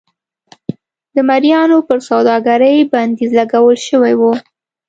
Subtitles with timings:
[1.15, 4.21] د مریانو پر سوداګرۍ بندیز لګول شوی و.